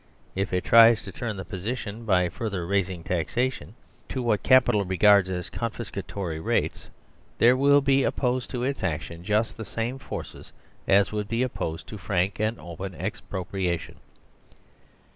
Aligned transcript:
If 0.35 0.51
it 0.51 0.63
tries 0.63 1.03
to 1.03 1.11
turn 1.11 1.37
the 1.37 1.45
position 1.45 2.05
by 2.05 2.27
further 2.29 2.65
raising 2.65 3.03
taxation 3.03 3.75
to 4.09 4.23
what 4.23 4.41
Capital 4.41 4.83
regards 4.83 5.29
as" 5.29 5.47
confiscatory" 5.51 6.43
rates, 6.43 6.87
there 7.37 7.55
will 7.55 7.81
be 7.81 8.01
opposed 8.01 8.49
to 8.49 8.63
its 8.63 8.83
action 8.83 9.23
just 9.23 9.57
the 9.57 9.63
same 9.63 9.99
forces 9.99 10.53
as 10.87 11.11
would 11.11 11.27
be 11.27 11.45
op 11.45 11.53
posed 11.53 11.85
to 11.85 11.99
frank 11.99 12.39
and 12.39 12.59
open 12.59 12.95
expropriation. 12.95 13.97